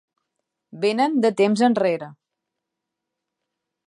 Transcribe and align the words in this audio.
Vénen 0.85 1.11
de 1.25 1.31
temps 1.43 1.63
enrere. 1.69 2.07